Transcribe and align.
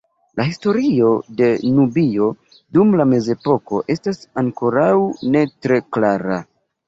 La 0.39 0.43
historio 0.51 1.09
de 1.41 1.49
Nubio 1.79 2.29
dum 2.77 2.95
la 3.01 3.05
mezepoko 3.11 3.83
estas 3.97 4.23
ankoraŭ 4.45 4.95
ne 5.35 5.47
tre 5.67 5.81
klara. 5.97 6.41